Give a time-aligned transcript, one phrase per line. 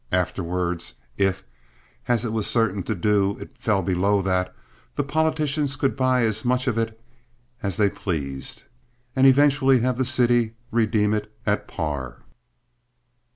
[0.11, 0.83] Afterward,
[1.15, 1.43] if,
[2.07, 4.51] as it was certain to do, it fell below that,
[4.95, 6.99] the politicians could buy as much of it
[7.61, 8.63] as they pleased,
[9.15, 12.21] and eventually have the city redeem it at par.